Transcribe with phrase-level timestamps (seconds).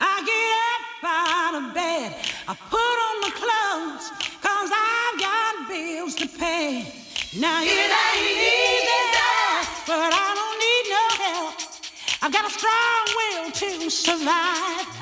[0.00, 2.14] I get up out of bed.
[2.48, 4.06] I put on my clothes,
[4.40, 6.86] cause I've got bills to pay.
[7.38, 8.94] Now it ain't easy,
[9.86, 11.54] but I don't need no help.
[12.22, 14.93] I've got a strong will to survive.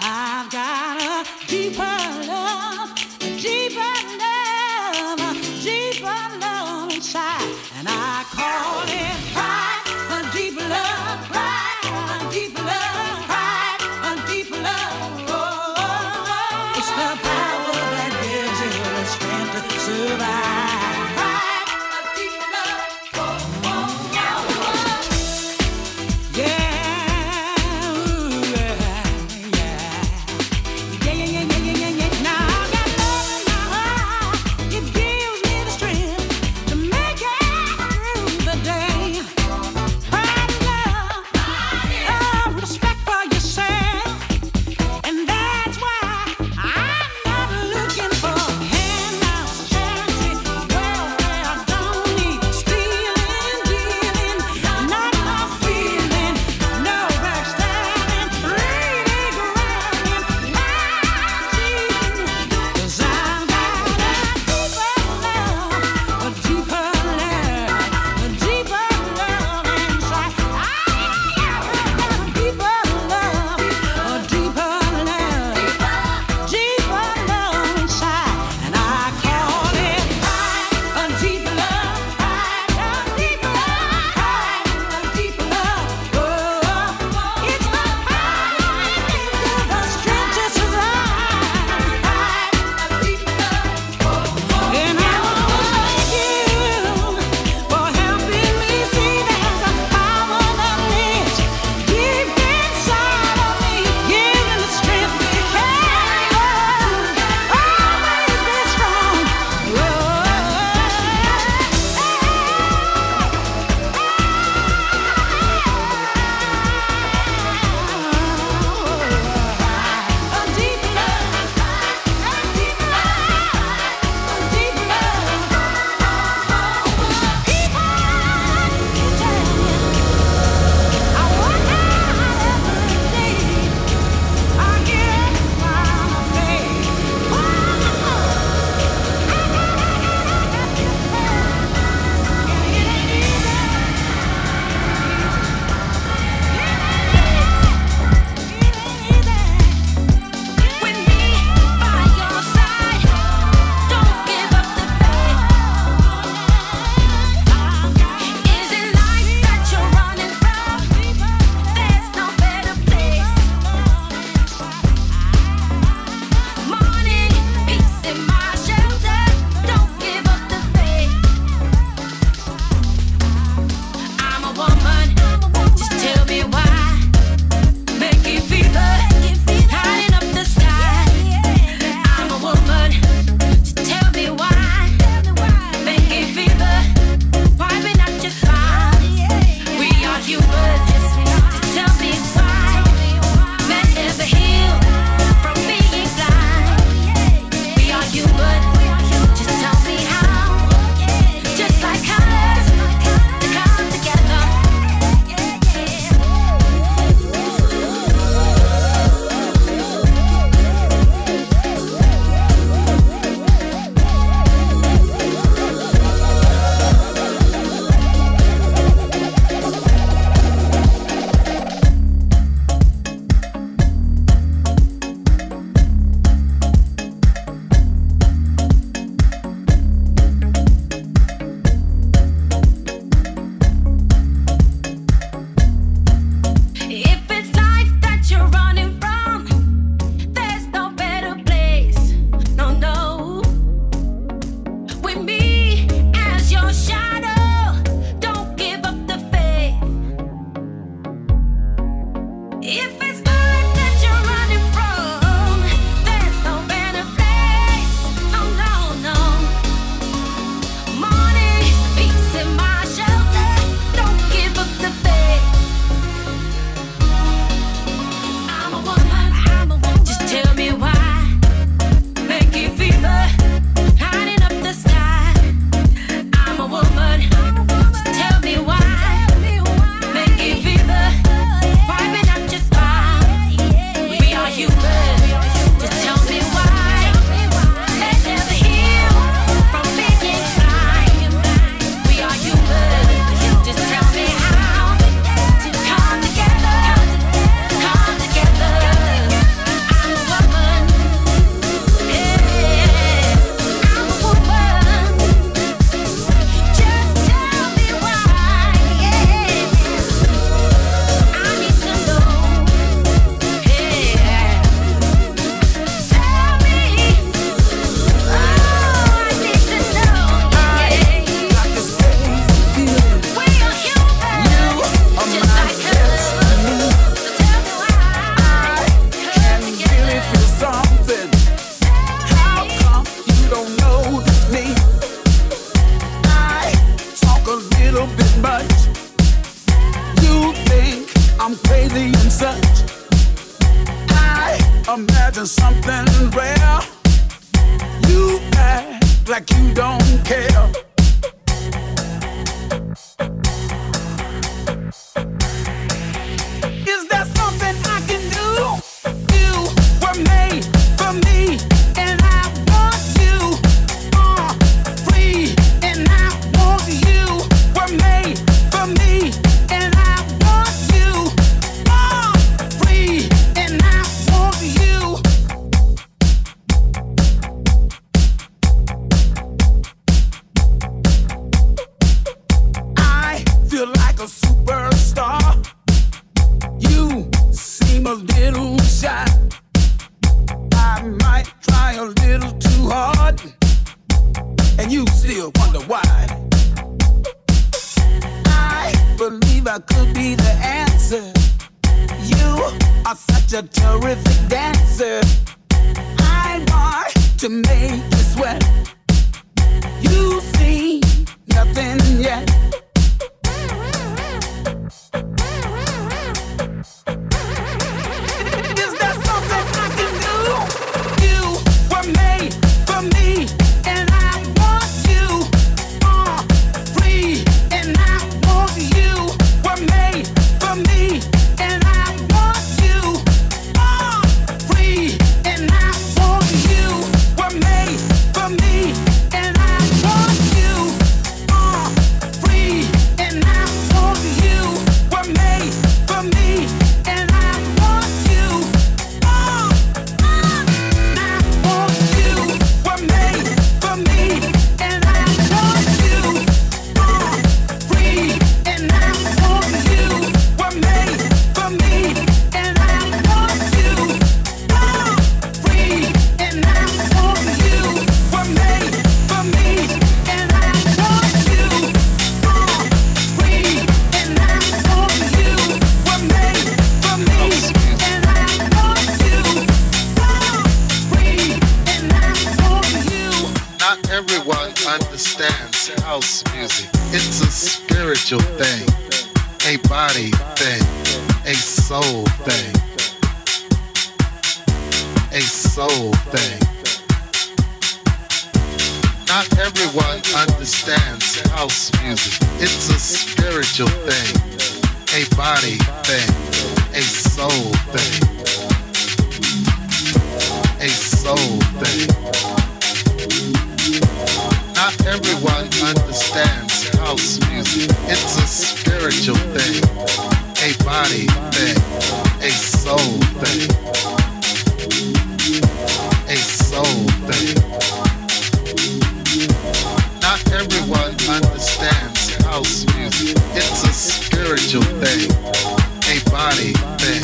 [536.33, 537.23] body thing,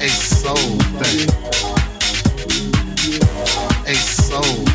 [0.00, 1.28] a soul thing,
[3.86, 4.73] a soul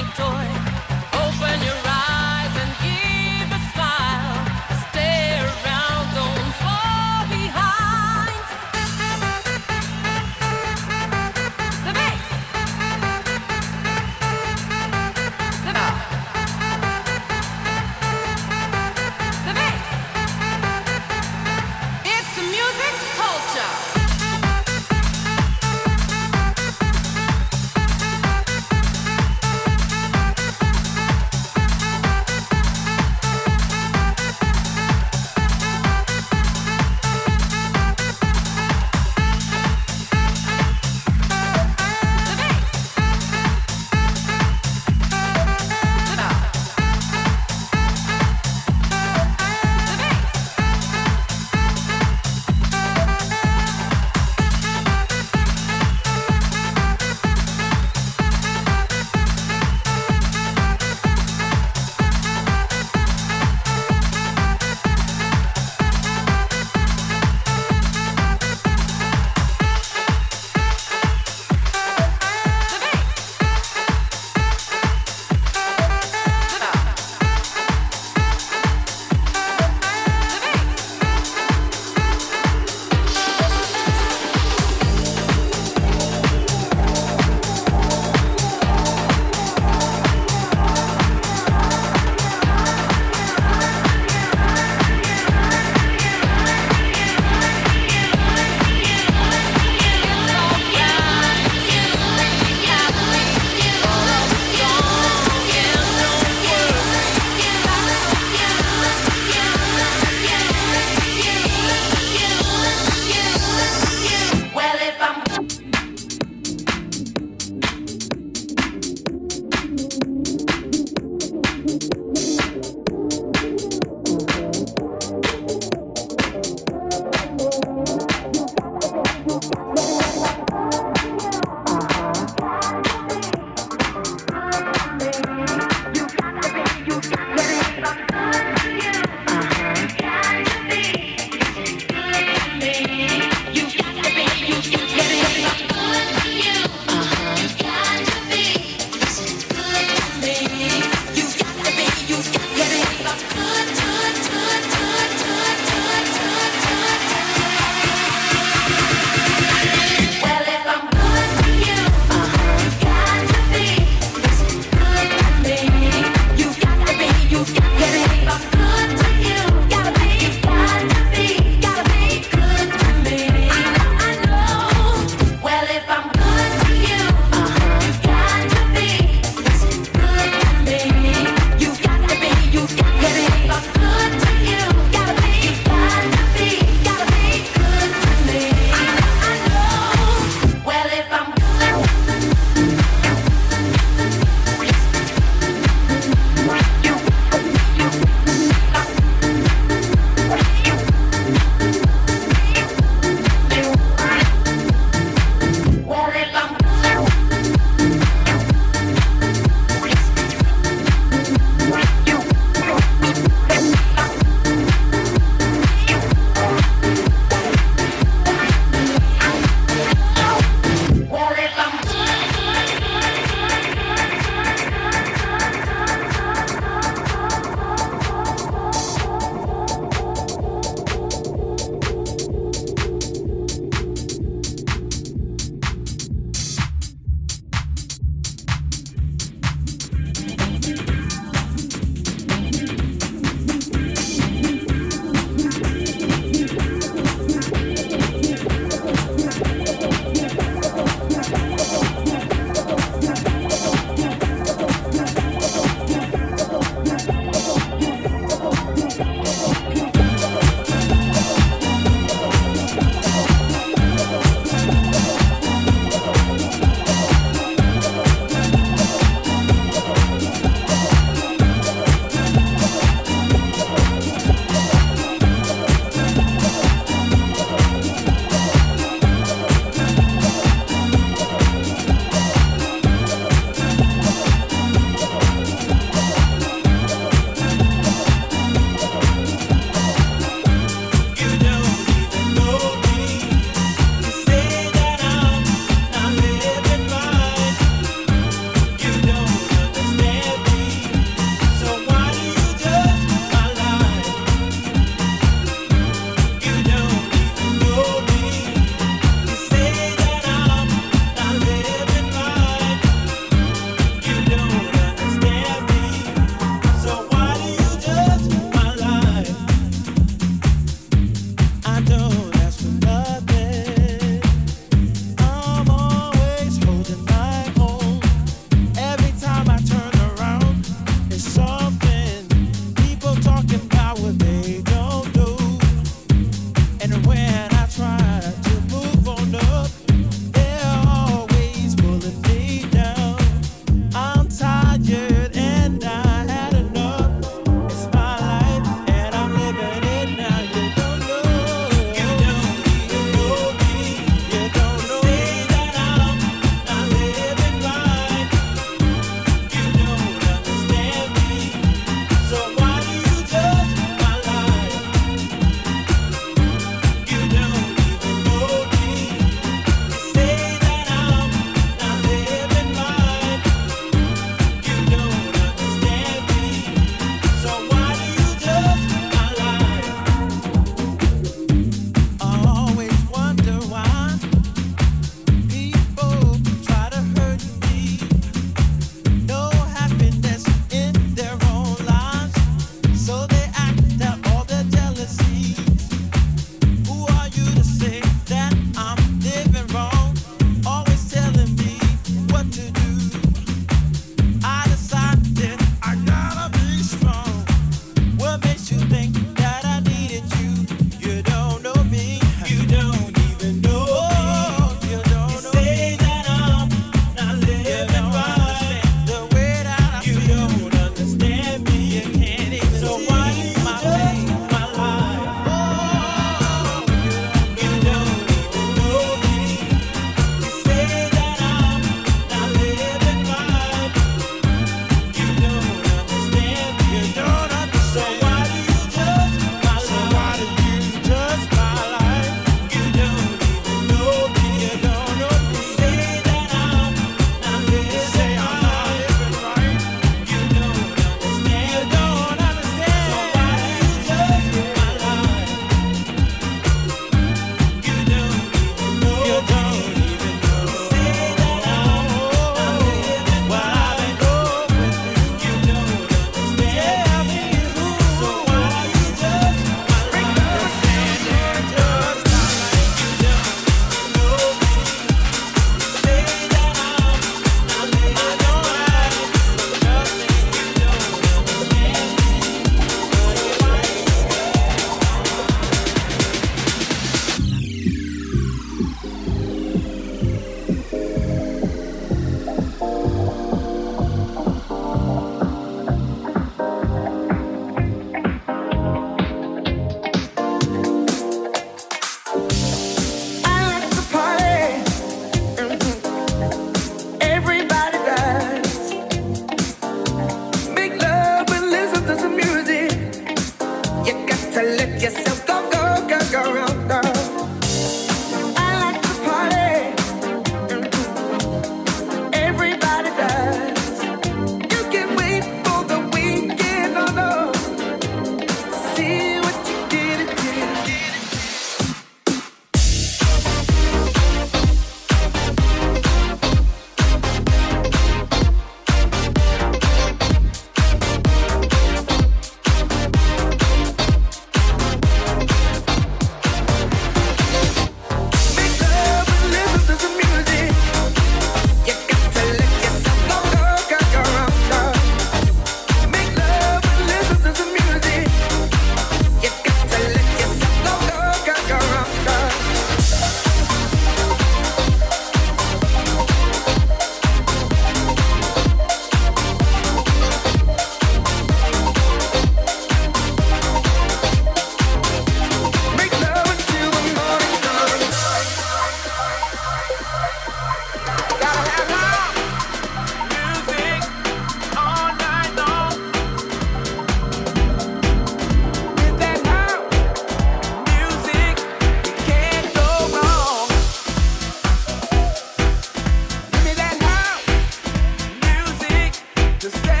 [599.61, 600.00] just stay.